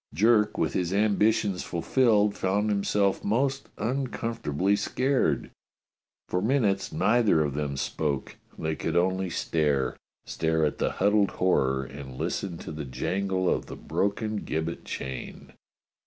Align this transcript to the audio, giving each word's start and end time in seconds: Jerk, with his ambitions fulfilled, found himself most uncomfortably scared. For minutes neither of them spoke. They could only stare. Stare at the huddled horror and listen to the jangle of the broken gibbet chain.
Jerk, 0.15 0.57
with 0.57 0.73
his 0.73 0.91
ambitions 0.91 1.61
fulfilled, 1.61 2.33
found 2.35 2.71
himself 2.71 3.23
most 3.23 3.69
uncomfortably 3.77 4.75
scared. 4.75 5.51
For 6.27 6.41
minutes 6.41 6.91
neither 6.91 7.43
of 7.43 7.53
them 7.53 7.77
spoke. 7.77 8.35
They 8.57 8.75
could 8.75 8.97
only 8.97 9.29
stare. 9.29 9.95
Stare 10.25 10.65
at 10.65 10.79
the 10.79 10.93
huddled 10.93 11.29
horror 11.29 11.83
and 11.83 12.17
listen 12.17 12.57
to 12.65 12.71
the 12.71 12.83
jangle 12.83 13.47
of 13.47 13.67
the 13.67 13.75
broken 13.75 14.37
gibbet 14.37 14.85
chain. 14.85 15.53